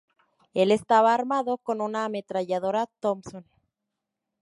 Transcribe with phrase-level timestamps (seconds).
[0.55, 3.45] Él estaba armado con una ametralladora Thompson.